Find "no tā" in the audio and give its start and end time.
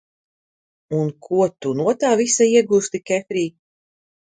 1.85-2.13